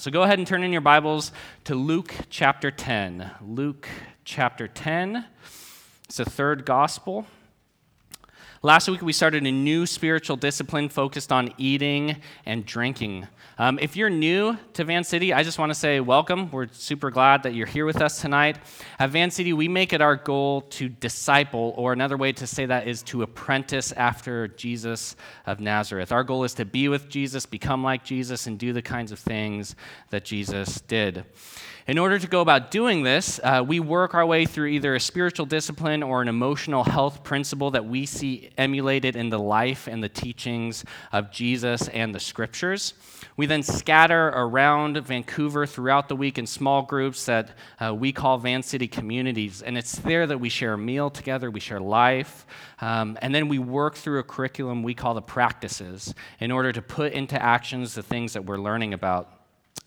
[0.00, 1.32] So go ahead and turn in your Bibles
[1.64, 3.32] to Luke chapter 10.
[3.40, 3.88] Luke
[4.24, 5.24] chapter 10.
[6.04, 7.26] It's the third gospel.
[8.60, 13.28] Last week, we started a new spiritual discipline focused on eating and drinking.
[13.56, 16.50] Um, if you're new to Van City, I just want to say welcome.
[16.50, 18.58] We're super glad that you're here with us tonight.
[18.98, 22.66] At Van City, we make it our goal to disciple, or another way to say
[22.66, 25.14] that is to apprentice after Jesus
[25.46, 26.10] of Nazareth.
[26.10, 29.20] Our goal is to be with Jesus, become like Jesus, and do the kinds of
[29.20, 29.76] things
[30.10, 31.24] that Jesus did.
[31.88, 35.00] In order to go about doing this, uh, we work our way through either a
[35.00, 40.04] spiritual discipline or an emotional health principle that we see emulated in the life and
[40.04, 42.92] the teachings of Jesus and the scriptures.
[43.38, 48.36] We then scatter around Vancouver throughout the week in small groups that uh, we call
[48.36, 49.62] Van City communities.
[49.62, 52.44] And it's there that we share a meal together, we share life,
[52.82, 56.82] um, and then we work through a curriculum we call the practices in order to
[56.82, 59.37] put into actions the things that we're learning about.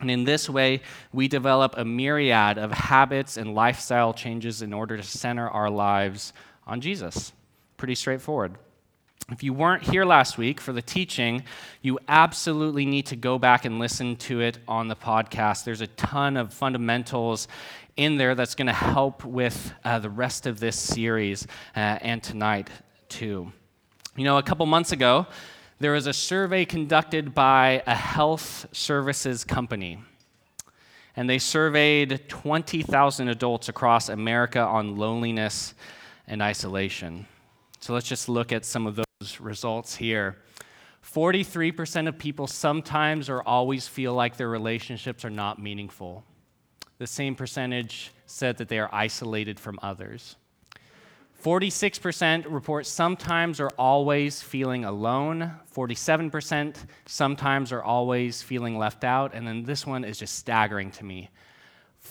[0.01, 0.81] And in this way,
[1.13, 6.33] we develop a myriad of habits and lifestyle changes in order to center our lives
[6.65, 7.31] on Jesus.
[7.77, 8.55] Pretty straightforward.
[9.31, 11.43] If you weren't here last week for the teaching,
[11.81, 15.63] you absolutely need to go back and listen to it on the podcast.
[15.63, 17.47] There's a ton of fundamentals
[17.95, 22.21] in there that's going to help with uh, the rest of this series uh, and
[22.21, 22.69] tonight,
[23.07, 23.51] too.
[24.17, 25.27] You know, a couple months ago,
[25.81, 29.99] there was a survey conducted by a health services company.
[31.15, 35.73] And they surveyed 20,000 adults across America on loneliness
[36.27, 37.25] and isolation.
[37.79, 40.37] So let's just look at some of those results here.
[41.03, 46.23] 43% of people sometimes or always feel like their relationships are not meaningful.
[46.99, 50.35] The same percentage said that they are isolated from others.
[51.41, 55.51] 46% report sometimes or always feeling alone.
[55.75, 56.75] 47%
[57.07, 59.33] sometimes or always feeling left out.
[59.33, 61.31] And then this one is just staggering to me.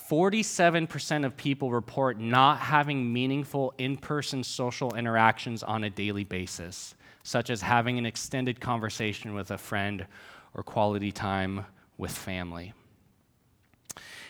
[0.09, 6.95] 47% of people report not having meaningful in person social interactions on a daily basis,
[7.23, 10.05] such as having an extended conversation with a friend
[10.53, 11.65] or quality time
[11.97, 12.73] with family.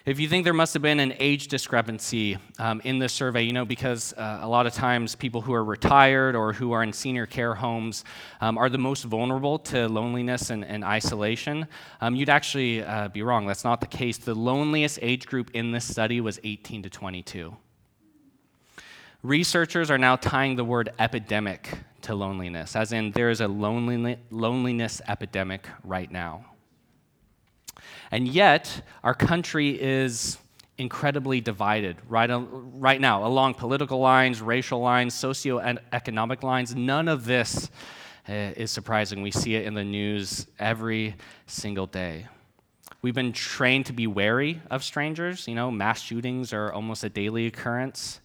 [0.04, 3.54] If you think there must have been an age discrepancy um, in this survey, you
[3.54, 6.92] know, because uh, a lot of times people who are retired or who are in
[6.92, 8.04] senior care homes
[8.42, 11.68] um, are the most vulnerable to loneliness and, and isolation,
[12.02, 13.46] um, you'd actually uh, be wrong.
[13.46, 14.18] That's not the case.
[14.18, 17.56] The loneliest age group in this study was 18 to 22.
[19.22, 25.02] Researchers are now tying the word epidemic to loneliness, as in there is a loneliness
[25.08, 26.51] epidemic right now.
[28.12, 30.38] And yet, our country is
[30.78, 36.76] incredibly divided right, right now along political lines, racial lines, socioeconomic lines.
[36.76, 37.70] None of this
[38.28, 39.22] uh, is surprising.
[39.22, 42.28] We see it in the news every single day.
[43.02, 45.48] We've been trained to be wary of strangers.
[45.48, 48.20] You know, mass shootings are almost a daily occurrence.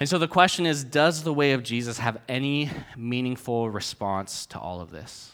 [0.00, 4.58] And so the question is Does the way of Jesus have any meaningful response to
[4.58, 5.33] all of this?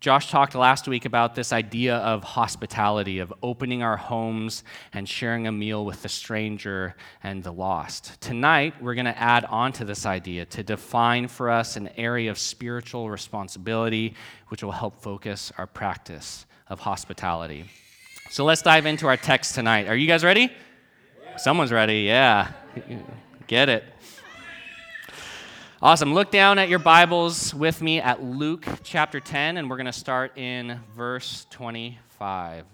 [0.00, 4.62] Josh talked last week about this idea of hospitality, of opening our homes
[4.92, 8.20] and sharing a meal with the stranger and the lost.
[8.20, 12.30] Tonight, we're going to add on to this idea to define for us an area
[12.30, 14.14] of spiritual responsibility,
[14.48, 17.64] which will help focus our practice of hospitality.
[18.28, 19.88] So let's dive into our text tonight.
[19.88, 20.52] Are you guys ready?
[21.38, 22.52] Someone's ready, yeah.
[23.46, 23.84] Get it.
[25.86, 26.14] Awesome.
[26.14, 29.92] Look down at your Bibles with me at Luke chapter 10, and we're going to
[29.92, 32.64] start in verse 25.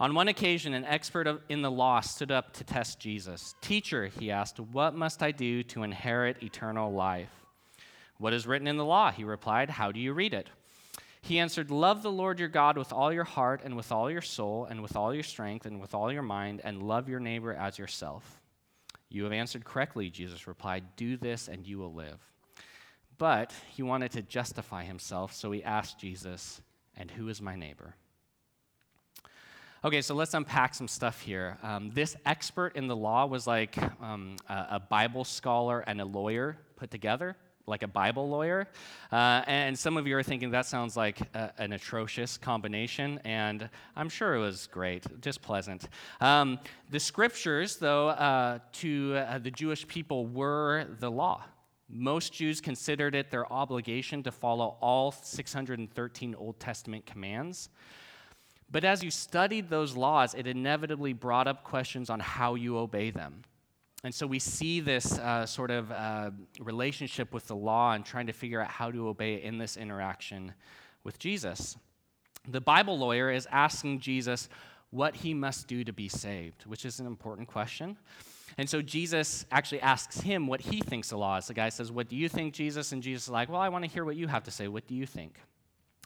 [0.00, 3.54] On one occasion, an expert in the law stood up to test Jesus.
[3.60, 7.28] Teacher, he asked, what must I do to inherit eternal life?
[8.16, 9.10] What is written in the law?
[9.10, 10.48] He replied, How do you read it?
[11.20, 14.22] He answered, Love the Lord your God with all your heart, and with all your
[14.22, 17.52] soul, and with all your strength, and with all your mind, and love your neighbor
[17.52, 18.41] as yourself.
[19.12, 20.96] You have answered correctly, Jesus replied.
[20.96, 22.18] Do this and you will live.
[23.18, 26.62] But he wanted to justify himself, so he asked Jesus,
[26.96, 27.94] And who is my neighbor?
[29.84, 31.58] Okay, so let's unpack some stuff here.
[31.62, 36.04] Um, this expert in the law was like um, a, a Bible scholar and a
[36.04, 37.36] lawyer put together
[37.66, 38.66] like a Bible lawyer.
[39.10, 43.68] Uh, and some of you are thinking that sounds like a, an atrocious combination, and
[43.96, 45.88] I'm sure it was great, just pleasant.
[46.20, 46.58] Um,
[46.90, 51.44] the scriptures, though, uh, to uh, the Jewish people were the law.
[51.88, 57.68] Most Jews considered it their obligation to follow all 613 Old Testament commands.
[58.70, 63.10] But as you studied those laws, it inevitably brought up questions on how you obey
[63.10, 63.42] them.
[64.04, 68.26] And so we see this uh, sort of uh, relationship with the law and trying
[68.26, 70.54] to figure out how to obey it in this interaction
[71.04, 71.76] with Jesus.
[72.48, 74.48] The Bible lawyer is asking Jesus
[74.90, 77.96] what he must do to be saved, which is an important question.
[78.58, 81.46] And so Jesus actually asks him what he thinks the law is.
[81.46, 82.92] The guy says, What do you think, Jesus?
[82.92, 84.68] And Jesus is like, Well, I want to hear what you have to say.
[84.68, 85.38] What do you think?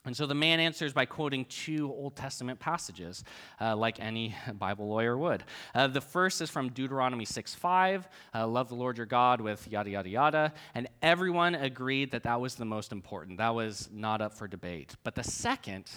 [0.06, 3.24] And so the man answers by quoting two Old Testament passages,
[3.60, 5.44] uh, like any Bible lawyer would.
[5.74, 9.66] Uh, the first is from Deuteronomy 6 5, uh, love the Lord your God with
[9.68, 10.52] yada, yada, yada.
[10.74, 13.38] And everyone agreed that that was the most important.
[13.38, 14.94] That was not up for debate.
[15.02, 15.90] But the second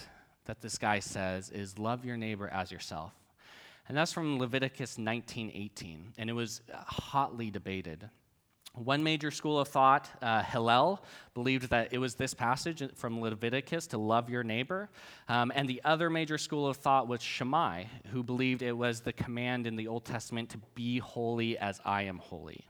[0.46, 3.12] that this guy says is love your neighbor as yourself.
[3.88, 8.08] And that's from Leviticus 19:18, and it was hotly debated.
[8.74, 13.88] One major school of thought, uh, Hillel, believed that it was this passage from Leviticus
[13.88, 14.88] to love your neighbor.
[15.28, 19.12] Um, and the other major school of thought was Shammai, who believed it was the
[19.12, 22.64] command in the Old Testament to be holy as I am holy.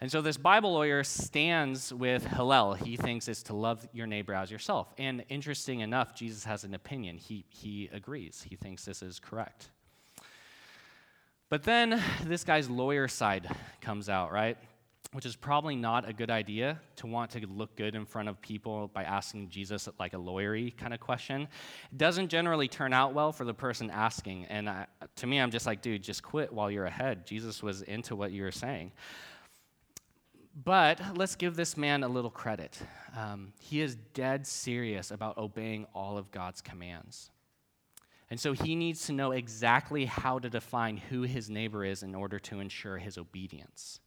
[0.00, 2.74] And so this Bible lawyer stands with Hillel.
[2.74, 4.92] He thinks it's to love your neighbor as yourself.
[4.98, 7.16] And interesting enough, Jesus has an opinion.
[7.16, 9.70] He, he agrees, he thinks this is correct.
[11.48, 13.48] But then this guy's lawyer side
[13.80, 14.58] comes out, right?
[15.12, 18.40] Which is probably not a good idea to want to look good in front of
[18.40, 21.42] people by asking Jesus like a lawyery kind of question.
[21.90, 24.46] It doesn't generally turn out well for the person asking.
[24.46, 24.86] And I,
[25.16, 27.26] to me, I'm just like, dude, just quit while you're ahead.
[27.26, 28.92] Jesus was into what you were saying.
[30.64, 32.78] But let's give this man a little credit.
[33.14, 37.30] Um, he is dead serious about obeying all of God's commands.
[38.30, 42.14] And so he needs to know exactly how to define who his neighbor is in
[42.14, 44.00] order to ensure his obedience.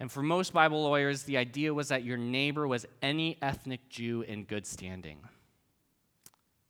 [0.00, 4.22] And for most Bible lawyers, the idea was that your neighbor was any ethnic Jew
[4.22, 5.18] in good standing.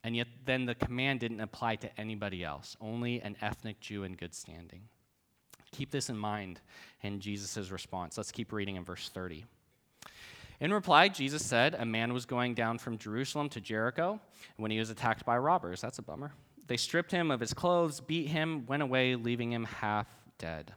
[0.03, 4.13] And yet, then the command didn't apply to anybody else, only an ethnic Jew in
[4.13, 4.81] good standing.
[5.71, 6.61] Keep this in mind
[7.01, 8.15] in Jesus' response.
[8.15, 9.45] Let's keep reading in verse 30.
[10.59, 14.21] In reply, Jesus said, A man was going down from Jerusalem to Jericho
[14.57, 15.81] when he was attacked by robbers.
[15.81, 16.33] That's a bummer.
[16.67, 20.07] They stripped him of his clothes, beat him, went away, leaving him half
[20.37, 20.73] dead.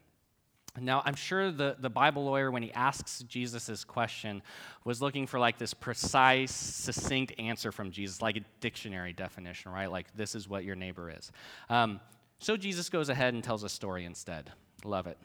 [0.80, 4.42] Now, I'm sure the, the Bible lawyer, when he asks Jesus this question,
[4.84, 9.90] was looking for like this precise, succinct answer from Jesus, like a dictionary definition, right?
[9.90, 11.32] Like, this is what your neighbor is.
[11.68, 12.00] Um,
[12.38, 14.52] so Jesus goes ahead and tells a story instead.
[14.84, 15.18] Love it.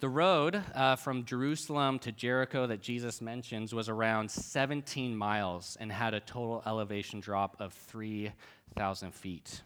[0.00, 5.92] The road uh, from Jerusalem to Jericho that Jesus mentions was around 17 miles and
[5.92, 9.62] had a total elevation drop of 3,000 feet.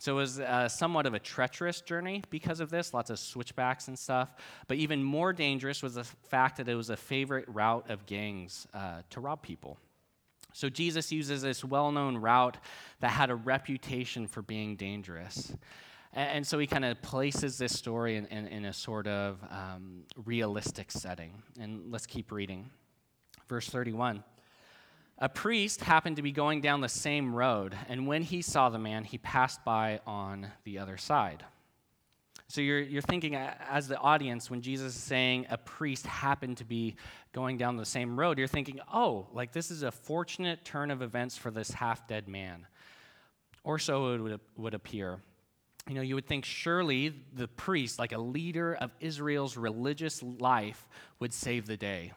[0.00, 3.86] So it was uh, somewhat of a treacherous journey because of this, lots of switchbacks
[3.86, 4.34] and stuff.
[4.66, 8.66] But even more dangerous was the fact that it was a favorite route of gangs
[8.72, 9.76] uh, to rob people.
[10.54, 12.56] So Jesus uses this well known route
[13.00, 15.52] that had a reputation for being dangerous.
[16.14, 20.04] And, so he kind of places this story in, in, in a sort of um,
[20.24, 21.42] realistic setting.
[21.60, 22.70] And let's keep reading.
[23.48, 24.24] Verse 31.
[25.20, 28.78] A priest happened to be going down the same road, and when he saw the
[28.78, 31.44] man, he passed by on the other side.
[32.48, 36.64] So you're, you're thinking, as the audience, when Jesus is saying a priest happened to
[36.64, 36.96] be
[37.32, 41.02] going down the same road, you're thinking, oh, like this is a fortunate turn of
[41.02, 42.66] events for this half dead man.
[43.62, 45.20] Or so it would, would appear
[45.88, 50.86] you know, you would think surely the priest, like a leader of Israel's religious life,
[51.18, 52.12] would save the day.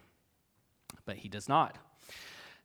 [1.06, 1.78] But he does not.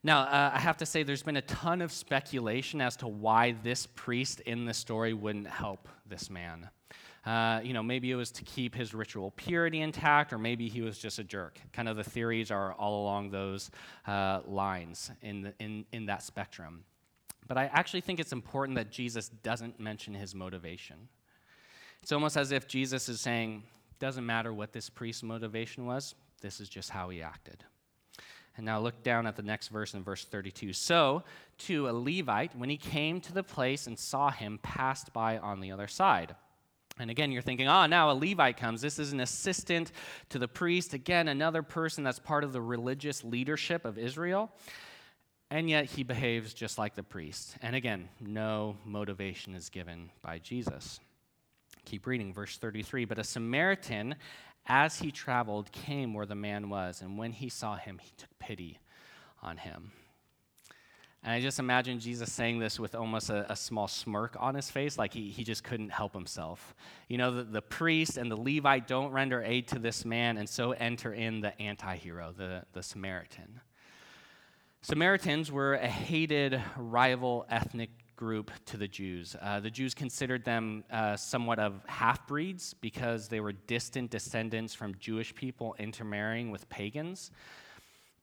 [0.05, 3.57] Now, uh, I have to say, there's been a ton of speculation as to why
[3.65, 6.71] this priest in the story wouldn't help this man.
[7.27, 10.83] Uh, you know, maybe it was to keep his ritual purity intact, or maybe he
[10.83, 11.59] was just a jerk.
[11.73, 13.71] Kind of the theories are all along those
[14.07, 16.85] uh, lines in, the, in, in that spectrum.
[17.49, 21.09] But I actually think it's important that Jesus doesn't mention his motivation.
[22.03, 23.65] It's almost as if Jesus is saying,
[23.99, 27.65] doesn't matter what this priest's motivation was, this is just how he acted.
[28.59, 30.75] And now look down at the next verse in verse 32.
[30.75, 31.23] So,
[31.59, 35.61] to a Levite, when he came to the place and saw him, passed by on
[35.61, 36.35] the other side.
[36.99, 38.83] And again, you're thinking, oh, now a Levite comes.
[38.83, 39.93] This is an assistant
[40.29, 40.93] to the priest.
[40.93, 44.53] Again, another person that's part of the religious leadership of Israel
[45.51, 47.57] and yet he behaves just like the priest.
[47.63, 51.01] And again, no motivation is given by Jesus.
[51.85, 53.07] Keep reading, verse 33.
[53.07, 54.17] But a Samaritan,
[54.69, 58.31] as he traveled, came where the man was, and when he saw him, he took
[58.39, 58.79] pity
[59.43, 59.93] on him.
[61.25, 64.71] And I just imagine Jesus saying this with almost a, a, small smirk on his
[64.71, 66.75] face, like he, he just couldn't help himself.
[67.09, 70.49] You know, the, the priest and the Levite don't render aid to this man, and
[70.49, 73.61] so enter in the anti hero, the, the Samaritan.
[74.81, 79.37] Samaritans were a hated rival ethnic group to the Jews.
[79.41, 84.75] Uh, the Jews considered them uh, somewhat of half breeds because they were distant descendants
[84.75, 87.31] from Jewish people intermarrying with pagans.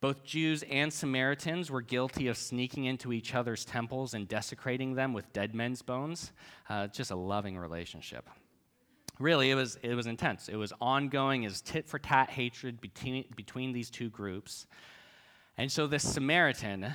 [0.02, 5.14] Both Jews and Samaritans were guilty of sneaking into each other's temples and desecrating them
[5.14, 6.34] with dead men's bones.
[6.70, 8.30] Uh, just a loving relationship.
[9.18, 10.50] Really, it was, it was intense.
[10.50, 14.68] It was ongoing, it was tit for tat hatred between, between these two groups.
[15.58, 16.94] And so this Samaritan,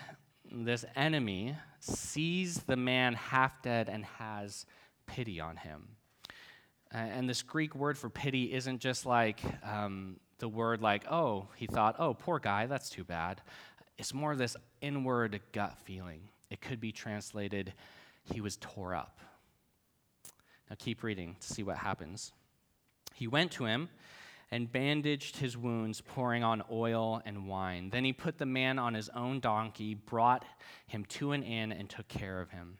[0.52, 4.66] this enemy, sees the man half dead and has
[5.06, 5.88] pity on him.
[6.92, 11.66] And this Greek word for pity isn't just like um, the word like, oh, he
[11.66, 13.40] thought, oh, poor guy, that's too bad.
[13.96, 16.22] It's more this inward gut feeling.
[16.50, 17.72] It could be translated,
[18.24, 19.20] he was tore up.
[20.68, 22.32] Now keep reading to see what happens.
[23.14, 23.88] He went to him
[24.52, 27.90] and bandaged his wounds, pouring on oil and wine.
[27.90, 30.44] Then he put the man on his own donkey, brought
[30.86, 32.78] him to an inn, and took care of him.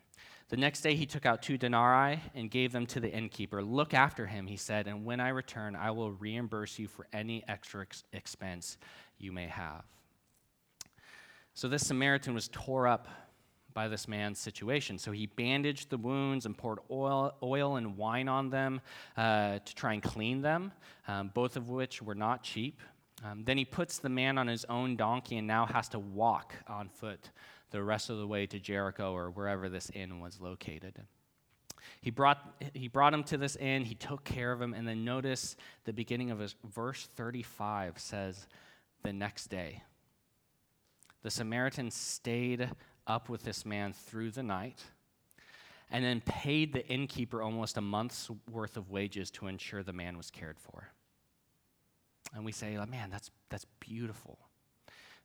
[0.49, 3.62] The next day he took out two denarii and gave them to the innkeeper.
[3.62, 7.45] Look after him, he said, and when I return, I will reimburse you for any
[7.47, 8.77] extra ex- expense
[9.17, 9.85] you may have.
[11.55, 13.07] So this Samaritan was tore up
[13.75, 14.99] by this man's situation.
[14.99, 18.81] So he bandaged the wounds and poured oil, oil and wine on them
[19.17, 20.73] uh, to try and clean them,
[21.09, 22.81] um, both of which were not cheap.
[23.25, 26.55] Um, then he puts the man on his own donkey and now has to walk
[26.67, 27.31] on foot
[27.71, 31.03] the rest of the way to Jericho or wherever this inn was located.
[32.00, 35.05] He brought, he brought him to this inn, he took care of him, and then
[35.05, 38.47] notice the beginning of his verse 35 says,
[39.03, 39.83] The next day.
[41.23, 42.71] The Samaritan stayed
[43.11, 44.83] up with this man through the night
[45.90, 50.17] and then paid the innkeeper almost a month's worth of wages to ensure the man
[50.17, 50.88] was cared for.
[52.35, 54.38] And we say, man, that's, that's beautiful.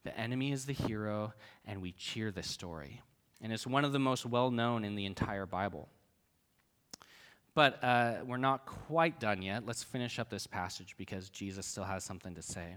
[0.03, 1.33] The enemy is the hero,
[1.65, 3.01] and we cheer this story.
[3.41, 5.87] And it's one of the most well known in the entire Bible.
[7.53, 9.65] But uh, we're not quite done yet.
[9.65, 12.75] Let's finish up this passage because Jesus still has something to say.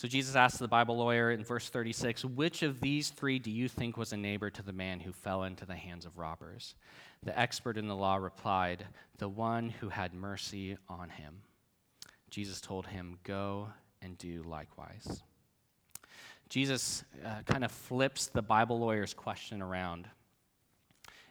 [0.00, 3.68] So Jesus asked the Bible lawyer in verse 36 Which of these three do you
[3.68, 6.74] think was a neighbor to the man who fell into the hands of robbers?
[7.22, 8.86] The expert in the law replied,
[9.18, 11.42] The one who had mercy on him.
[12.30, 13.68] Jesus told him, Go
[14.00, 15.22] and do likewise.
[16.48, 20.08] Jesus uh, kind of flips the Bible lawyer's question around.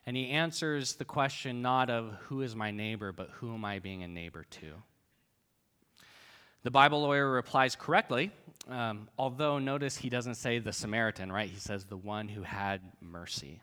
[0.05, 3.79] And he answers the question not of who is my neighbor, but who am I
[3.79, 4.73] being a neighbor to?
[6.61, 8.31] The Bible lawyer replies correctly,
[8.67, 11.49] um, although notice he doesn't say the Samaritan, right?
[11.49, 13.61] He says the one who had mercy.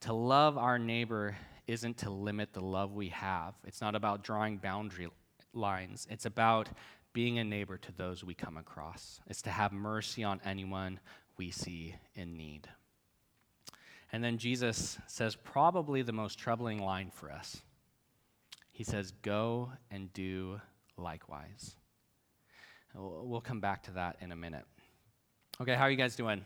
[0.00, 1.36] To love our neighbor
[1.66, 5.08] isn't to limit the love we have, it's not about drawing boundary
[5.52, 6.06] lines.
[6.10, 6.68] It's about
[7.12, 9.20] being a neighbor to those we come across.
[9.28, 11.00] It's to have mercy on anyone
[11.38, 12.68] we see in need.
[14.12, 17.62] And then Jesus says, probably the most troubling line for us.
[18.70, 20.60] He says, Go and do
[20.96, 21.76] likewise.
[22.94, 24.64] We'll come back to that in a minute.
[25.60, 26.44] Okay, how are you guys doing?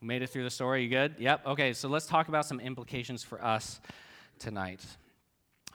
[0.00, 0.84] Made it through the story?
[0.84, 1.16] You good?
[1.18, 1.46] Yep.
[1.46, 3.80] Okay, so let's talk about some implications for us
[4.38, 4.84] tonight.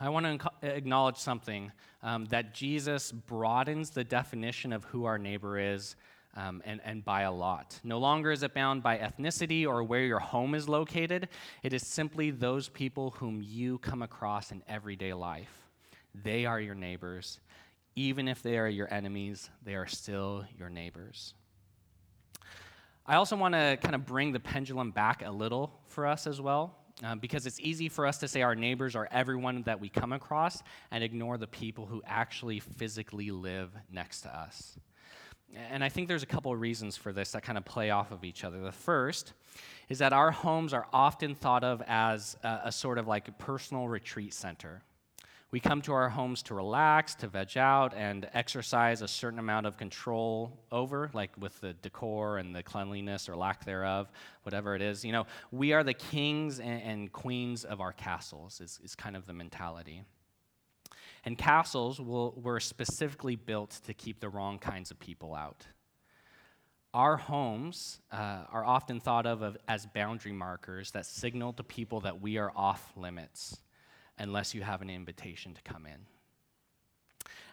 [0.00, 1.70] I want to acknowledge something
[2.02, 5.96] um, that Jesus broadens the definition of who our neighbor is
[6.34, 7.80] um, and, and by a lot.
[7.82, 11.28] No longer is it bound by ethnicity or where your home is located,
[11.62, 15.66] it is simply those people whom you come across in everyday life.
[16.14, 17.40] They are your neighbors.
[17.96, 21.34] Even if they are your enemies, they are still your neighbors.
[23.06, 26.40] I also want to kind of bring the pendulum back a little for us as
[26.40, 29.88] well um, because it's easy for us to say our neighbors are everyone that we
[29.88, 34.78] come across and ignore the people who actually physically live next to us.
[35.54, 38.10] And I think there's a couple of reasons for this that kind of play off
[38.10, 38.60] of each other.
[38.60, 39.32] The first
[39.88, 43.32] is that our homes are often thought of as a, a sort of like a
[43.32, 44.82] personal retreat center.
[45.52, 49.66] We come to our homes to relax, to veg out, and exercise a certain amount
[49.66, 54.10] of control over, like with the decor and the cleanliness or lack thereof,
[54.42, 55.04] whatever it is.
[55.04, 59.14] You know, we are the kings and, and queens of our castles, is, is kind
[59.14, 60.02] of the mentality.
[61.24, 65.64] And castles will, were specifically built to keep the wrong kinds of people out.
[66.92, 72.20] Our homes uh, are often thought of as boundary markers that signal to people that
[72.20, 73.58] we are off limits
[74.18, 76.06] unless you have an invitation to come in.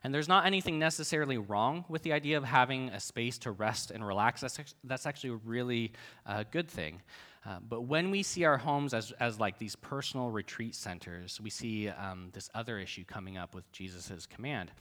[0.04, 3.90] And there's not anything necessarily wrong with the idea of having a space to rest
[3.90, 4.42] and relax.
[4.42, 5.94] That's, that's actually a really
[6.26, 7.02] uh, good thing.
[7.46, 11.50] Uh, but when we see our homes as, as like these personal retreat centers, we
[11.50, 14.72] see um, this other issue coming up with Jesus' command.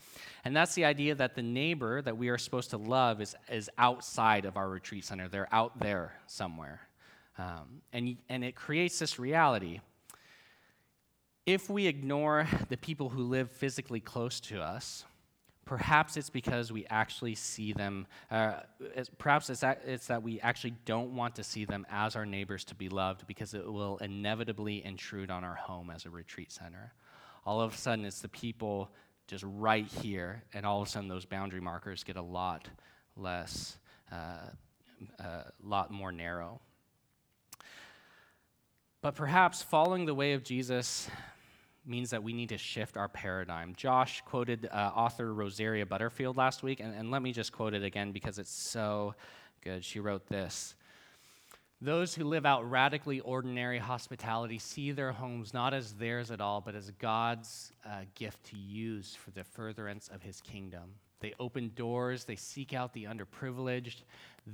[0.45, 3.69] And that's the idea that the neighbor that we are supposed to love is, is
[3.77, 5.27] outside of our retreat center.
[5.27, 6.81] They're out there somewhere.
[7.37, 9.79] Um, and, and it creates this reality
[11.45, 15.05] if we ignore the people who live physically close to us,
[15.65, 18.55] Perhaps it's because we actually see them, uh,
[19.17, 22.65] perhaps it's that, it's that we actually don't want to see them as our neighbors
[22.65, 26.91] to be loved because it will inevitably intrude on our home as a retreat center.
[27.45, 28.89] All of a sudden, it's the people
[29.27, 32.67] just right here, and all of a sudden, those boundary markers get a lot
[33.15, 33.77] less,
[34.11, 36.59] a uh, uh, lot more narrow.
[39.01, 41.09] But perhaps following the way of Jesus
[41.85, 43.73] means that we need to shift our paradigm.
[43.75, 47.83] Josh quoted uh, author Rosaria Butterfield last week, and, and let me just quote it
[47.83, 49.15] again because it's so
[49.63, 49.83] good.
[49.83, 50.75] She wrote this
[51.81, 56.61] Those who live out radically ordinary hospitality see their homes not as theirs at all,
[56.61, 60.95] but as God's uh, gift to use for the furtherance of his kingdom.
[61.19, 64.03] They open doors, they seek out the underprivileged.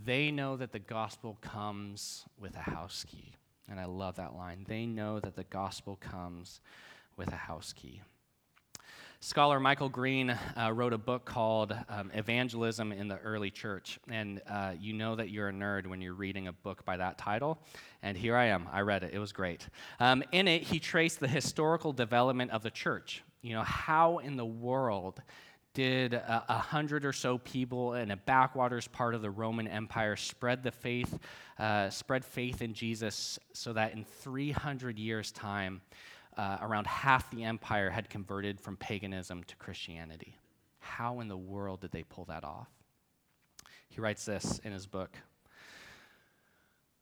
[0.05, 3.33] They know that the gospel comes with a house key.
[3.67, 4.65] And I love that line.
[4.67, 6.61] They know that the gospel comes
[7.19, 8.01] with a house key.
[9.19, 13.99] Scholar Michael Green uh, wrote a book called um, Evangelism in the Early Church.
[14.07, 17.17] And uh, you know that you're a nerd when you're reading a book by that
[17.17, 17.59] title.
[18.01, 18.69] And here I am.
[18.71, 19.67] I read it, it was great.
[19.99, 23.21] Um, in it, he traced the historical development of the church.
[23.41, 25.21] You know, how in the world
[25.73, 30.15] did a, a, hundred or so people in a backwaters part of the Roman Empire
[30.15, 31.19] spread the faith,
[31.59, 35.81] uh, spread faith in Jesus, so that in 300 years' time,
[36.39, 40.37] uh, around half the empire had converted from paganism to Christianity.
[40.79, 42.69] How in the world did they pull that off?
[43.89, 45.17] He writes this in his book.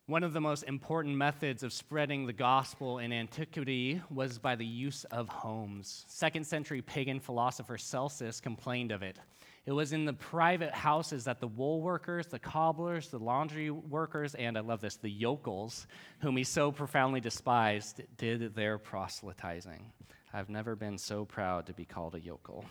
[0.08, 4.64] One of the most important methods of spreading the gospel in antiquity was by the
[4.64, 6.06] use of homes.
[6.08, 9.18] Second century pagan philosopher Celsus complained of it.
[9.66, 14.34] It was in the private houses that the wool workers, the cobblers, the laundry workers,
[14.34, 15.86] and I love this, the yokels,
[16.20, 19.92] whom he so profoundly despised, did their proselytizing.
[20.32, 22.64] I've never been so proud to be called a yokel.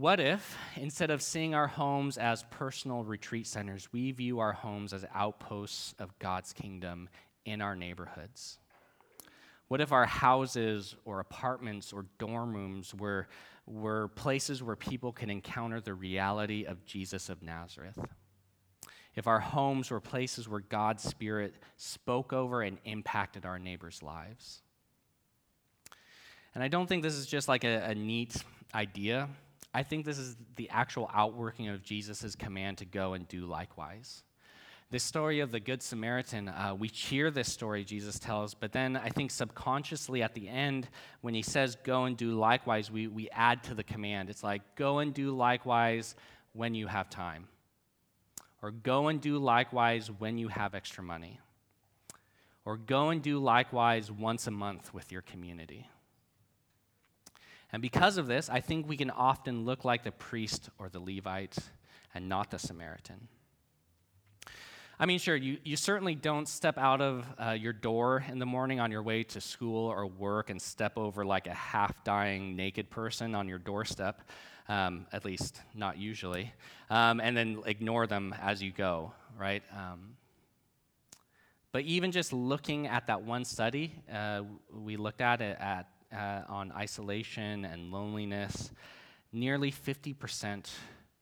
[0.00, 4.94] What if, instead of seeing our homes as personal retreat centers, we view our homes
[4.94, 7.10] as outposts of God's kingdom
[7.44, 8.58] in our neighborhoods?
[9.68, 13.28] What if our houses or apartments or dorm rooms were,
[13.66, 17.98] were places where people can encounter the reality of Jesus of Nazareth?
[19.14, 24.62] If our homes were places where God's Spirit spoke over and impacted our neighbors' lives?
[26.54, 28.42] And I don't think this is just like a, a neat
[28.74, 29.28] idea.
[29.72, 34.24] I think this is the actual outworking of Jesus' command to go and do likewise.
[34.90, 38.96] This story of the Good Samaritan, uh, we cheer this story, Jesus tells, but then
[38.96, 40.88] I think subconsciously at the end,
[41.20, 44.30] when he says, go and do likewise, we, we add to the command.
[44.30, 46.16] It's like, go and do likewise
[46.54, 47.46] when you have time,
[48.60, 51.38] or go and do likewise when you have extra money,
[52.64, 55.88] or go and do likewise once a month with your community.
[57.72, 61.00] And because of this, I think we can often look like the priest or the
[61.00, 61.56] Levite
[62.14, 63.28] and not the Samaritan.
[64.98, 68.44] I mean, sure, you, you certainly don't step out of uh, your door in the
[68.44, 72.54] morning on your way to school or work and step over like a half dying
[72.54, 74.20] naked person on your doorstep,
[74.68, 76.52] um, at least not usually,
[76.90, 79.62] um, and then ignore them as you go, right?
[79.74, 80.16] Um,
[81.72, 86.42] but even just looking at that one study, uh, we looked at it at, uh,
[86.48, 88.70] on isolation and loneliness,
[89.32, 90.70] nearly 50%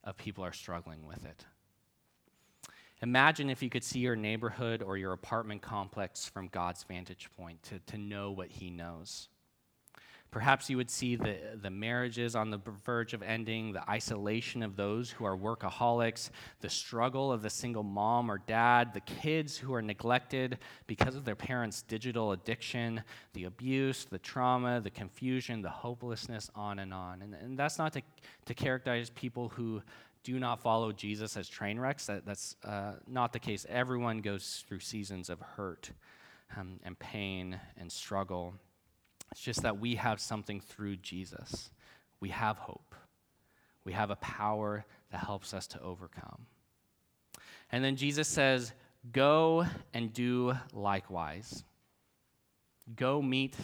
[0.03, 1.45] of people are struggling with it.
[3.01, 7.63] Imagine if you could see your neighborhood or your apartment complex from God's vantage point
[7.63, 9.29] to, to know what He knows.
[10.31, 14.75] Perhaps you would see the, the marriages on the verge of ending, the isolation of
[14.75, 16.29] those who are workaholics,
[16.61, 21.25] the struggle of the single mom or dad, the kids who are neglected because of
[21.25, 23.01] their parents' digital addiction,
[23.33, 27.23] the abuse, the trauma, the confusion, the hopelessness, on and on.
[27.23, 28.01] And, and that's not to,
[28.45, 29.81] to characterize people who
[30.23, 32.05] do not follow Jesus as train wrecks.
[32.05, 33.65] That, that's uh, not the case.
[33.67, 35.89] Everyone goes through seasons of hurt
[36.55, 38.53] um, and pain and struggle.
[39.31, 41.69] It's just that we have something through Jesus.
[42.19, 42.95] We have hope.
[43.83, 46.45] We have a power that helps us to overcome.
[47.71, 48.73] And then Jesus says,
[49.11, 51.63] Go and do likewise.
[52.95, 53.55] Go meet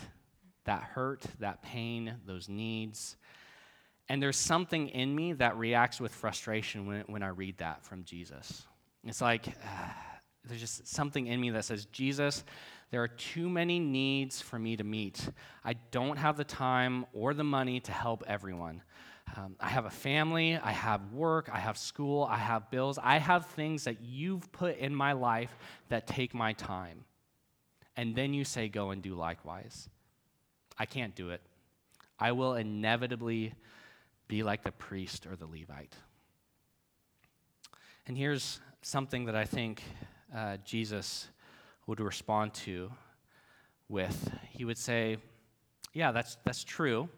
[0.64, 3.18] that hurt, that pain, those needs
[4.08, 8.04] and there's something in me that reacts with frustration when, when I read that from
[8.04, 8.66] Jesus.
[9.04, 9.48] It's like
[10.48, 12.44] there's just something in me that says, Jesus,
[12.92, 15.30] there are too many needs for me to meet.
[15.64, 18.82] I don't have the time or the money to help everyone.
[19.36, 23.18] Um, I have a family, I have work, I have school, I have bills, I
[23.18, 25.58] have things that you've put in my life
[25.90, 27.06] that take my time.
[27.98, 29.90] And then you say, go and do likewise.
[30.78, 31.42] I can't do it.
[32.20, 33.54] I will inevitably
[34.28, 35.96] be like the priest or the Levite.
[38.08, 39.82] And here's something that I think
[40.36, 41.30] uh, Jesus
[41.88, 42.92] would respond to
[43.88, 44.32] with.
[44.50, 45.18] He would say,
[45.94, 47.10] Yeah, that's, that's true.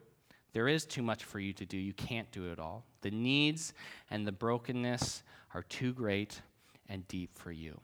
[0.53, 1.77] There is too much for you to do.
[1.77, 2.83] You can't do it all.
[3.01, 3.73] The needs
[4.09, 6.41] and the brokenness are too great
[6.89, 7.79] and deep for you.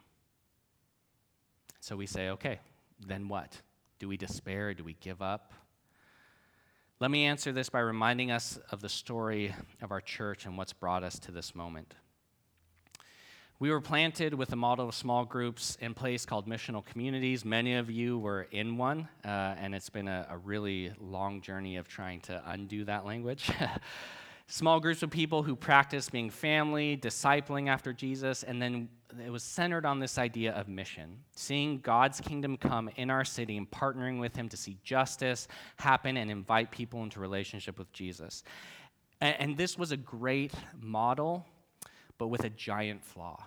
[1.79, 2.59] So we say, Okay,
[3.05, 3.61] then what?
[3.99, 4.73] Do we despair?
[4.73, 5.53] Do we give up?
[6.99, 10.73] Let me answer this by reminding us of the story of our church and what's
[10.73, 11.95] brought us to this moment.
[13.63, 17.45] We were planted with a model of small groups in place called missional communities.
[17.45, 21.77] Many of you were in one, uh, and it's been a, a, really long journey
[21.77, 23.49] of trying to undo that language.
[24.47, 28.89] small groups of people who practice being family, discipling after Jesus, and then
[29.25, 33.55] it was centered on this idea of mission, seeing God's kingdom come in our city
[33.55, 35.47] and partnering with Him to see justice
[35.77, 38.43] happen and invite people into relationship with Jesus.
[39.21, 41.45] And, and this was a great model,
[42.17, 43.41] but with a giant flaw.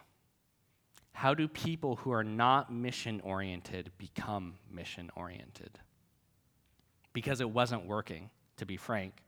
[1.17, 5.79] How do people who are not mission oriented become mission oriented?
[7.15, 9.23] Because it wasn't working, to be frank.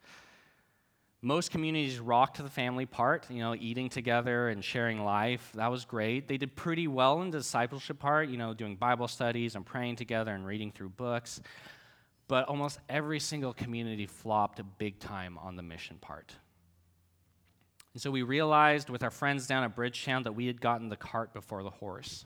[1.22, 5.50] Most communities rocked the family part, you know, eating together and sharing life.
[5.54, 6.28] That was great.
[6.28, 9.96] They did pretty well in the discipleship part, you know, doing Bible studies and praying
[9.96, 11.40] together and reading through books.
[12.28, 16.34] But almost every single community flopped big time on the mission part.
[17.94, 20.96] And so we realized with our friends down at Bridgetown that we had gotten the
[20.96, 22.24] cart before the horse.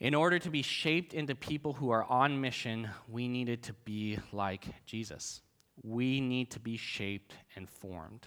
[0.00, 4.18] In order to be shaped into people who are on mission, we needed to be
[4.32, 5.42] like Jesus
[5.82, 8.26] we need to be shaped and formed.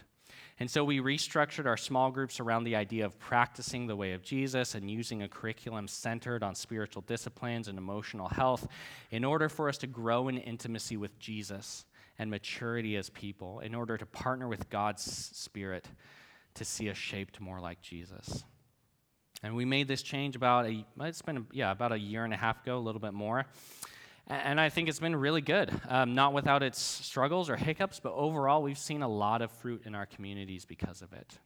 [0.60, 4.22] And so we restructured our small groups around the idea of practicing the way of
[4.22, 8.68] Jesus and using a curriculum centered on spiritual disciplines and emotional health
[9.10, 11.86] in order for us to grow in intimacy with Jesus
[12.22, 15.88] and maturity as people, in order to partner with God's Spirit
[16.54, 18.44] to see us shaped more like Jesus.
[19.42, 22.38] And we made this change about a, it's been, yeah, about a year and a
[22.38, 23.48] half ago, a little bit more.
[24.28, 28.14] And I think it's been really good, um, not without its struggles or hiccups, but
[28.14, 31.40] overall, we've seen a lot of fruit in our communities because of it.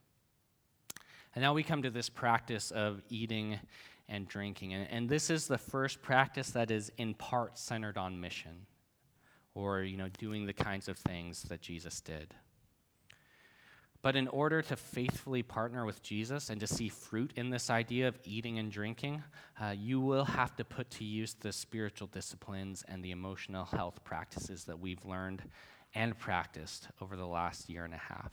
[1.35, 3.61] And now we come to this practice of eating
[4.09, 4.73] and drinking.
[4.73, 8.65] And, and this is the first practice that is in part centered on mission
[9.55, 12.35] or, you know, doing the kinds of things that Jesus did.
[14.05, 18.07] But in order to faithfully partner with Jesus and to see fruit in this idea
[18.07, 19.23] of eating and drinking,
[19.59, 24.03] uh, you will have to put to use the spiritual disciplines and the emotional health
[24.03, 25.41] practices that we've learned
[25.95, 28.31] and practiced over the last year and a half.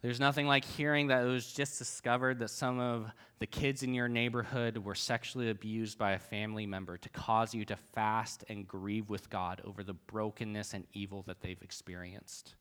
[0.00, 3.94] There's nothing like hearing that it was just discovered that some of the kids in
[3.94, 8.66] your neighborhood were sexually abused by a family member to cause you to fast and
[8.66, 12.54] grieve with God over the brokenness and evil that they've experienced.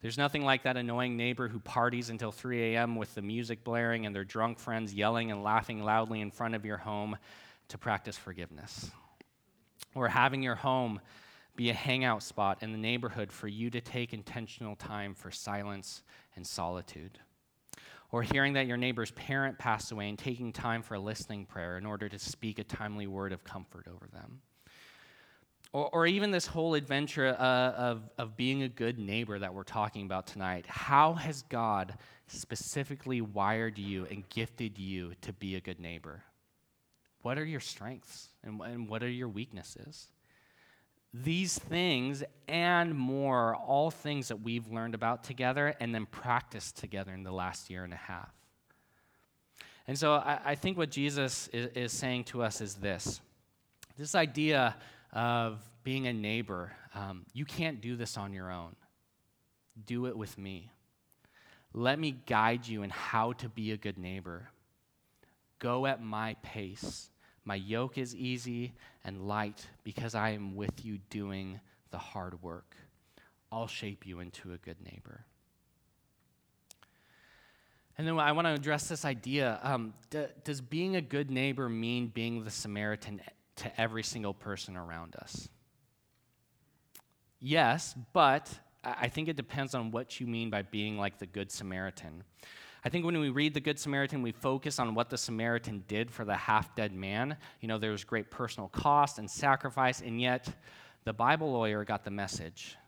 [0.00, 2.96] There's nothing like that annoying neighbor who parties until 3 a.m.
[2.96, 6.64] with the music blaring and their drunk friends yelling and laughing loudly in front of
[6.64, 7.18] your home
[7.68, 8.90] to practice forgiveness.
[9.94, 11.00] Or having your home
[11.58, 16.04] be a hangout spot in the neighborhood for you to take intentional time for silence
[16.36, 17.18] and solitude.
[18.12, 21.76] Or hearing that your neighbor's parent passed away and taking time for a listening prayer
[21.76, 24.40] in order to speak a timely word of comfort over them.
[25.72, 29.64] Or, or even this whole adventure uh, of, of being a good neighbor that we're
[29.64, 30.64] talking about tonight.
[30.68, 36.22] How has God specifically wired you and gifted you to be a good neighbor?
[37.22, 40.06] What are your strengths and, and what are your weaknesses?
[41.14, 47.12] These things and more, all things that we've learned about together and then practiced together
[47.12, 48.30] in the last year and a half.
[49.86, 53.20] And so I, I think what Jesus is, is saying to us is this
[53.96, 54.76] this idea
[55.12, 56.72] of being a neighbor.
[56.94, 58.76] Um, you can't do this on your own.
[59.86, 60.70] Do it with me.
[61.74, 64.50] Let me guide you in how to be a good neighbor.
[65.58, 67.10] Go at my pace.
[67.48, 68.74] My yoke is easy
[69.06, 72.76] and light because I am with you doing the hard work.
[73.50, 75.24] I'll shape you into a good neighbor.
[77.96, 81.70] And then I want to address this idea um, d- does being a good neighbor
[81.70, 83.22] mean being the Samaritan
[83.56, 85.48] to every single person around us?
[87.40, 88.52] Yes, but
[88.84, 92.24] I think it depends on what you mean by being like the Good Samaritan.
[92.88, 96.10] I think when we read the Good Samaritan, we focus on what the Samaritan did
[96.10, 97.36] for the half dead man.
[97.60, 100.48] You know, there was great personal cost and sacrifice, and yet
[101.04, 102.78] the Bible lawyer got the message.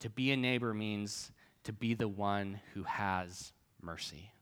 [0.00, 1.30] To be a neighbor means
[1.62, 4.32] to be the one who has mercy.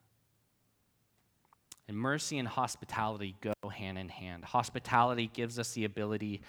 [1.86, 4.46] And mercy and hospitality go hand in hand.
[4.46, 6.40] Hospitality gives us the ability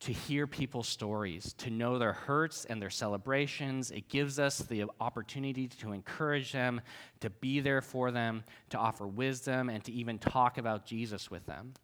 [0.00, 3.90] to hear people's stories, to know their hurts and their celebrations.
[3.90, 6.80] It gives us the opportunity to encourage them,
[7.20, 11.44] to be there for them, to offer wisdom, and to even talk about Jesus with
[11.44, 11.74] them.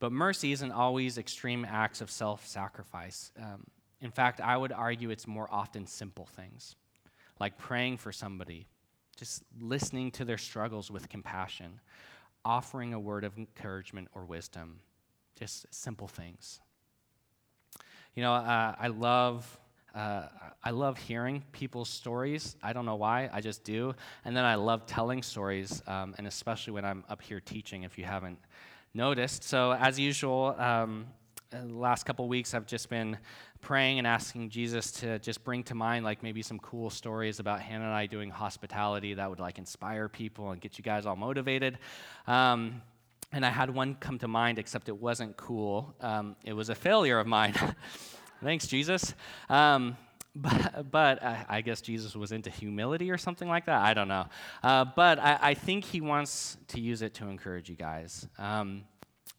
[0.00, 3.30] But mercy isn't always extreme acts of self sacrifice.
[3.40, 3.64] Um,
[4.00, 6.74] in fact, I would argue it's more often simple things,
[7.38, 8.66] like praying for somebody,
[9.16, 11.80] just listening to their struggles with compassion,
[12.44, 14.80] offering a word of encouragement or wisdom,
[15.36, 16.60] just simple things.
[18.18, 19.60] You know, uh, I love.
[19.94, 20.22] Uh,
[20.64, 22.56] I love hearing people's stories.
[22.60, 23.94] I don't know why, I just do.
[24.24, 27.96] And then I love telling stories, um, and especially when I'm up here teaching, if
[27.96, 28.40] you haven't
[28.92, 29.44] noticed.
[29.44, 31.06] So, as usual, um,
[31.50, 33.18] the last couple weeks I've just been
[33.60, 37.60] praying and asking Jesus to just bring to mind like maybe some cool stories about
[37.60, 41.14] Hannah and I doing hospitality that would like inspire people and get you guys all
[41.14, 41.78] motivated.
[42.26, 42.82] Um,
[43.32, 45.94] and I had one come to mind, except it wasn't cool.
[46.00, 47.54] Um, it was a failure of mine.
[48.42, 49.14] Thanks, Jesus.
[49.48, 49.96] Um,
[50.36, 53.82] but, but I, I, guess Jesus was into humility or something like that.
[53.82, 54.26] I don't know.
[54.62, 58.28] Uh, but I, I, think he wants to use it to encourage you guys.
[58.38, 58.84] Um,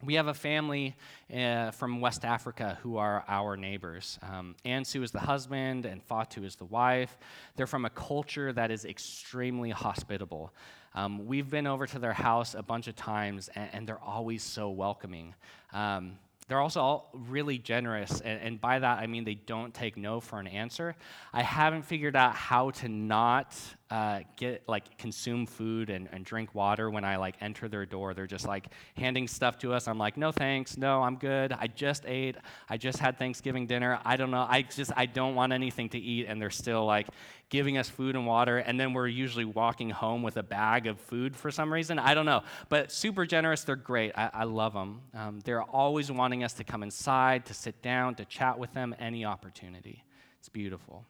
[0.04, 0.96] we have a family
[1.34, 4.18] uh, from West Africa who are our neighbors.
[4.22, 7.18] Um, Ansu is the husband, and Fatu is the wife.
[7.58, 10.54] They're from a culture that is extremely hospitable.
[10.96, 14.42] Um, we've been over to their house a bunch of times, and, and they're always
[14.42, 15.36] so welcoming.
[15.74, 16.14] Um,
[16.48, 20.20] they're also all really generous, and, and, by that I mean they don't take no
[20.20, 20.96] for an answer.
[21.32, 23.56] I haven't figured out how to not
[23.92, 28.14] uh, get like consume food and, and drink water when I like enter their door.
[28.14, 29.88] They're just like handing stuff to us.
[29.88, 31.52] I'm like, no thanks, no, I'm good.
[31.54, 32.36] I just ate.
[32.70, 34.00] I just had Thanksgiving dinner.
[34.06, 34.46] I don't know.
[34.48, 37.08] I just I don't want anything to eat, and they're still like
[37.50, 41.00] giving us food and water, and then we're usually walking home with a bag of
[41.00, 41.98] food for some reason.
[41.98, 42.44] I don't know.
[42.70, 44.12] But super generous, they're great.
[44.16, 45.02] I, I love them.
[45.16, 48.96] Um, they're always wanting us to come inside, to sit down, to chat with them,
[49.00, 50.04] any opportunity.
[50.40, 51.06] It's beautiful.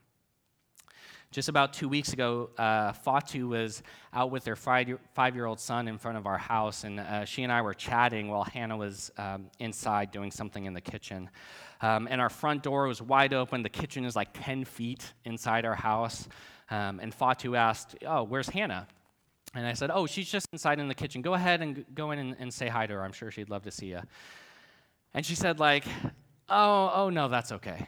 [1.32, 5.88] Just about two weeks ago, uh, Fatu was out with their five year old son
[5.88, 9.12] in front of our house, and uh, she and I were chatting while Hannah was
[9.16, 11.30] um, inside doing something in the kitchen.
[11.82, 13.62] Um, and our front door was wide open.
[13.62, 16.28] The kitchen is like 10 feet inside our house.
[16.72, 18.88] Um, and Fatu asked, Oh, where's Hannah?
[19.54, 21.22] And I said, Oh, she's just inside in the kitchen.
[21.22, 23.04] Go ahead and go in and, and say hi to her.
[23.04, 24.02] I'm sure she'd love to see you.
[25.14, 25.86] And she said, like,
[26.50, 27.88] Oh, oh no, that's okay.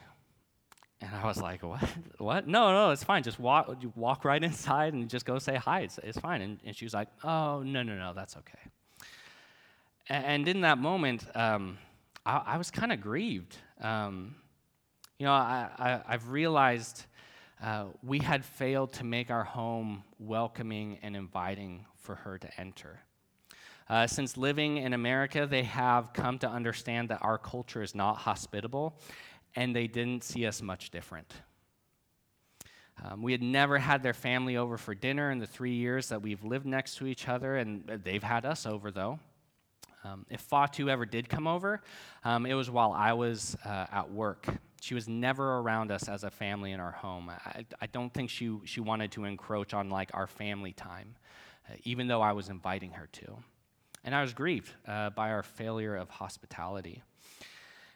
[1.01, 1.83] And I was like, what?
[2.17, 2.47] What?
[2.47, 3.23] No, no, it's fine.
[3.23, 5.81] Just walk, you walk right inside and just go say hi.
[5.81, 6.41] It's, it's fine.
[6.41, 8.59] And, and she was like, oh, no, no, no, that's okay.
[10.07, 11.77] And, in that moment, um,
[12.25, 13.55] I, I, was kind of grieved.
[13.79, 14.35] Um,
[15.17, 17.05] you know, I, I, have realized
[17.63, 22.99] uh, we had failed to make our home welcoming and inviting for her to enter.
[23.89, 28.17] Uh, since living in America, they have come to understand that our culture is not
[28.17, 28.97] hospitable
[29.55, 31.33] and they didn't see us much different.
[33.03, 36.21] Um, we had never had their family over for dinner in the three years that
[36.21, 39.19] we've lived next to each other, and they've had us over, though.
[40.03, 41.81] Um, if Fatu ever did come over,
[42.23, 44.47] um, it was while I was uh, at work.
[44.81, 47.29] She was never around us as a family in our home.
[47.29, 51.15] I, I don't think she, she wanted to encroach on like our family time,
[51.69, 53.37] uh, even though I was inviting her to.
[54.03, 57.03] And I was grieved uh, by our failure of hospitality.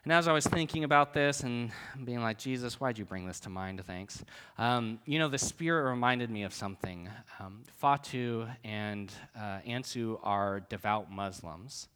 [0.05, 1.71] And as I was thinking about this and
[2.03, 3.83] being like, Jesus, why'd you bring this to mind?
[3.83, 4.23] Thanks.
[4.55, 7.09] Um, you know, the Spirit reminded me of something.
[7.39, 11.87] Um, Fatu and uh, Ansu are devout Muslims.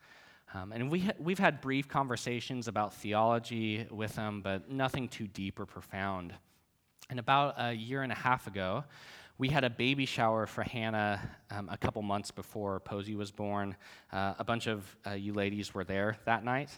[0.56, 5.28] Um, and we ha- we've had brief conversations about theology with them, but nothing too
[5.28, 6.34] deep or profound.
[7.12, 8.86] And about a year and a half ago,
[9.38, 13.76] we had a baby shower for Hannah um, a couple months before Posey was born.
[14.12, 16.72] Uh, a bunch of uh, you ladies were there that night.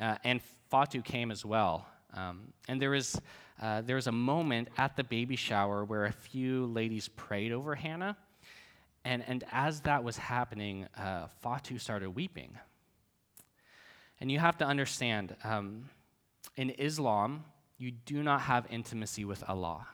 [0.00, 1.86] Uh, and Fatu came as well.
[2.14, 3.20] Um, and there was,
[3.60, 7.74] uh, there was a moment at the baby shower where a few ladies prayed over
[7.74, 8.16] Hannah.
[9.04, 12.58] And, and as that was happening, uh, Fatu started weeping.
[14.20, 15.90] And you have to understand um,
[16.56, 17.44] in Islam,
[17.78, 19.86] you do not have intimacy with Allah.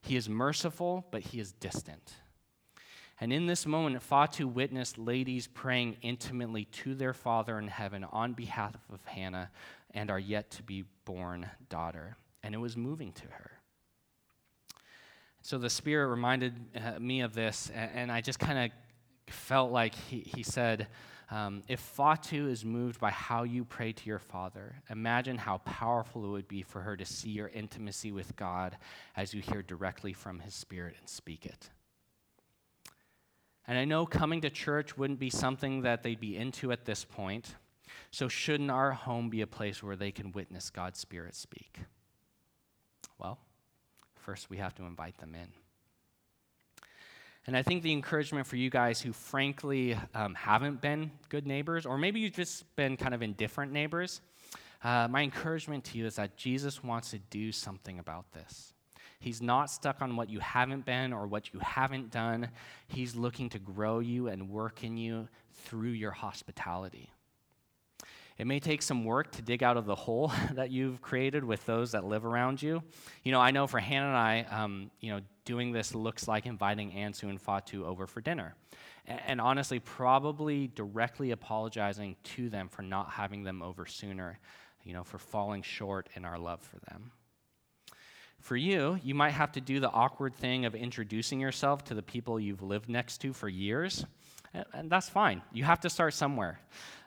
[0.00, 2.14] He is merciful, but he is distant.
[3.20, 8.32] And in this moment, Fatu witnessed ladies praying intimately to their Father in heaven on
[8.32, 9.50] behalf of Hannah
[9.92, 12.16] and our yet to be born daughter.
[12.42, 13.50] And it was moving to her.
[15.42, 19.94] So the Spirit reminded uh, me of this, and I just kind of felt like
[19.94, 20.86] he, he said,
[21.30, 26.24] um, If Fatu is moved by how you pray to your Father, imagine how powerful
[26.24, 28.76] it would be for her to see your intimacy with God
[29.16, 31.70] as you hear directly from His Spirit and speak it.
[33.70, 37.04] And I know coming to church wouldn't be something that they'd be into at this
[37.04, 37.54] point.
[38.10, 41.78] So, shouldn't our home be a place where they can witness God's Spirit speak?
[43.16, 43.38] Well,
[44.16, 45.46] first we have to invite them in.
[47.46, 51.86] And I think the encouragement for you guys who frankly um, haven't been good neighbors,
[51.86, 54.20] or maybe you've just been kind of indifferent neighbors,
[54.82, 58.74] uh, my encouragement to you is that Jesus wants to do something about this.
[59.20, 62.48] He's not stuck on what you haven't been or what you haven't done.
[62.88, 67.12] He's looking to grow you and work in you through your hospitality.
[68.38, 71.66] It may take some work to dig out of the hole that you've created with
[71.66, 72.82] those that live around you.
[73.22, 76.46] You know, I know for Hannah and I, um, you know, doing this looks like
[76.46, 78.54] inviting Ansu and Fatu over for dinner.
[79.06, 84.38] And, and honestly, probably directly apologizing to them for not having them over sooner,
[84.82, 87.12] you know, for falling short in our love for them.
[88.40, 92.02] For you, you might have to do the awkward thing of introducing yourself to the
[92.02, 94.04] people you've lived next to for years.
[94.72, 95.42] And that's fine.
[95.52, 96.58] You have to start somewhere.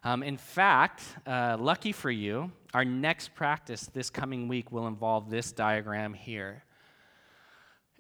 [0.04, 5.30] Um, in fact, uh, lucky for you, our next practice this coming week will involve
[5.30, 6.64] this diagram here.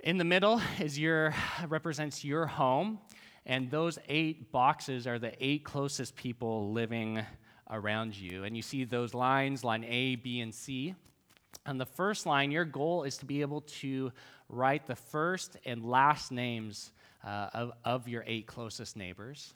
[0.04, 1.34] In the middle is your
[1.67, 3.00] represents your home,
[3.46, 7.26] and those eight boxes are the eight closest people living
[7.69, 8.43] around you.
[8.43, 10.96] And you see those lines, line A, B, and C.
[11.65, 14.12] On the first line, your goal is to be able to
[14.49, 16.91] write the first and last names
[17.23, 19.54] uh, of, of your eight closest neighbors.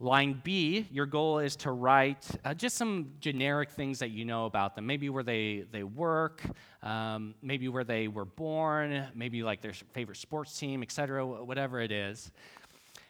[0.00, 4.46] Line B, your goal is to write uh, just some generic things that you know
[4.46, 4.84] about them.
[4.84, 6.42] Maybe where they, they work,
[6.82, 11.92] um, maybe where they were born, maybe like their favorite sports team, etc., whatever it
[11.92, 12.32] is.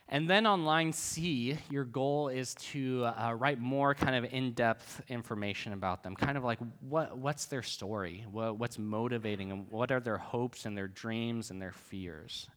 [0.09, 4.53] And then on line C, your goal is to uh, write more kind of in
[4.53, 9.67] depth information about them, kind of like what, what's their story, what, what's motivating them,
[9.71, 12.49] what are their hopes and their dreams and their fears.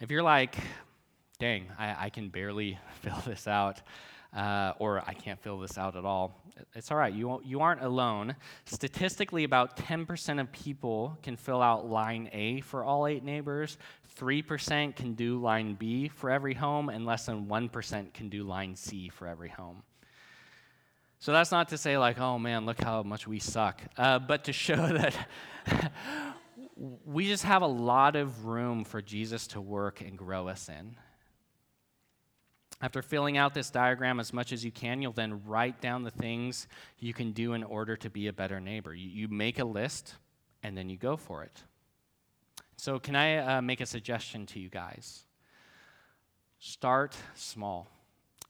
[0.00, 0.56] If you're like,
[1.38, 3.80] dang, I, I can barely fill this out,
[4.34, 6.40] uh, or I can't fill this out at all,
[6.74, 7.12] it's all right.
[7.12, 8.36] You, you aren't alone.
[8.64, 13.78] Statistically, about 10% of people can fill out line A for all eight neighbors,
[14.18, 18.76] 3% can do line B for every home, and less than 1% can do line
[18.76, 19.82] C for every home.
[21.18, 24.44] So that's not to say, like, oh man, look how much we suck, uh, but
[24.44, 25.14] to show that
[27.04, 30.96] we just have a lot of room for Jesus to work and grow us in.
[32.82, 36.10] After filling out this diagram as much as you can, you'll then write down the
[36.10, 36.66] things
[36.98, 38.94] you can do in order to be a better neighbor.
[38.94, 40.14] You, you make a list
[40.62, 41.62] and then you go for it.
[42.76, 45.24] So, can I uh, make a suggestion to you guys?
[46.58, 47.90] Start small.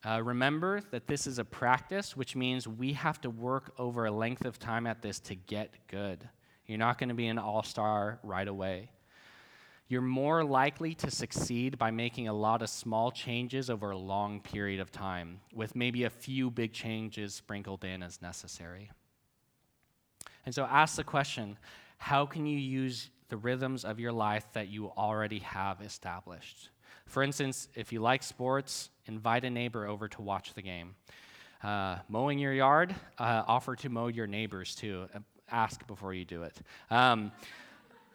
[0.04, 4.10] Uh, remember that this is a practice, which means we have to work over a
[4.10, 6.28] length of time at this to get good.
[6.66, 8.90] You're not going to be an all star right away.
[9.90, 14.38] You're more likely to succeed by making a lot of small changes over a long
[14.38, 18.92] period of time, with maybe a few big changes sprinkled in as necessary.
[20.46, 21.58] And so ask the question
[21.98, 26.70] how can you use the rhythms of your life that you already have established?
[27.06, 30.94] For instance, if you like sports, invite a neighbor over to watch the game.
[31.64, 35.08] Uh, mowing your yard, uh, offer to mow your neighbors too
[35.52, 36.56] ask before you do it.
[36.90, 37.32] Um,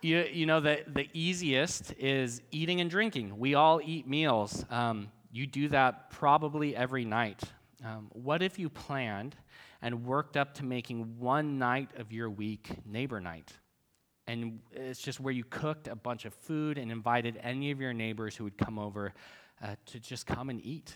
[0.06, 3.39] you, you know, the, the easiest is eating and drinking.
[3.39, 4.63] We all eat meals.
[4.70, 7.41] Um, you do that probably every night.
[7.84, 9.36] Um, what if you planned
[9.82, 13.52] and worked up to making one night of your week neighbor night?
[14.28, 17.94] And it's just where you cooked a bunch of food and invited any of your
[17.94, 19.12] neighbors who would come over
[19.63, 20.96] uh, to just come and eat.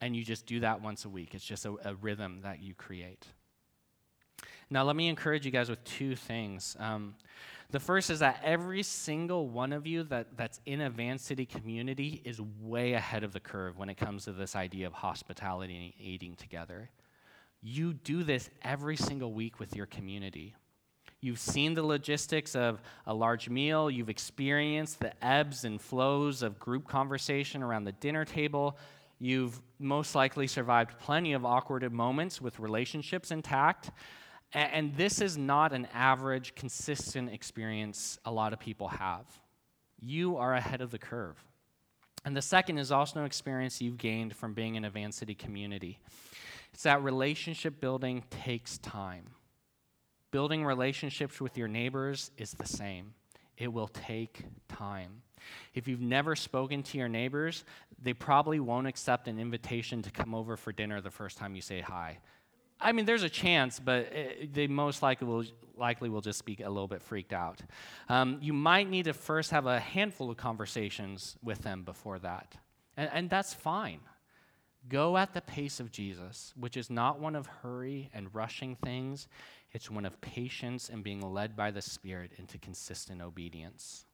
[0.00, 1.34] And you just do that once a week.
[1.34, 3.26] It's just a, a rhythm that you create.
[4.70, 6.76] Now, let me encourage you guys with two things.
[6.78, 7.16] Um,
[7.70, 11.46] the first is that every single one of you that, that's in a Van City
[11.46, 15.76] community is way ahead of the curve when it comes to this idea of hospitality
[15.98, 16.90] and eating together.
[17.62, 20.54] You do this every single week with your community.
[21.20, 23.90] You've seen the logistics of a large meal.
[23.90, 28.78] You've experienced the ebbs and flows of group conversation around the dinner table.
[29.18, 33.90] You've most likely survived plenty of awkward moments with relationships intact.
[34.52, 39.24] And this is not an average, consistent experience a lot of people have.
[40.00, 41.36] You are ahead of the curve.
[42.24, 45.34] And the second is also an experience you've gained from being in a Van City
[45.34, 46.00] community.
[46.72, 49.26] It's that relationship building takes time.
[50.30, 53.14] Building relationships with your neighbors is the same.
[53.56, 55.22] It will take time.
[55.74, 57.64] If you've never spoken to your neighbors,
[58.00, 61.62] they probably won't accept an invitation to come over for dinner the first time you
[61.62, 62.18] say hi.
[62.80, 65.44] I mean, there's a chance, but it, they most likely will,
[65.76, 67.60] likely will just be a little bit freaked out.
[68.08, 72.56] Um, you might need to first have a handful of conversations with them before that.
[72.96, 74.00] And, and that's fine.
[74.88, 79.28] Go at the pace of Jesus, which is not one of hurry and rushing things,
[79.72, 84.06] it's one of patience and being led by the Spirit into consistent obedience.